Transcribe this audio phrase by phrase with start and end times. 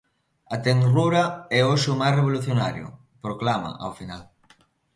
[0.55, 1.23] A tenrura
[1.57, 2.85] é hoxe o máis revolucionario,
[3.25, 4.23] proclama, ao final.